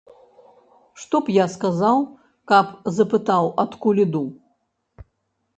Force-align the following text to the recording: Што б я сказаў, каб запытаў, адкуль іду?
Што 1.01 1.15
б 1.27 1.35
я 1.35 1.45
сказаў, 1.57 2.01
каб 2.53 2.73
запытаў, 2.97 3.53
адкуль 3.65 4.03
іду? 4.09 4.23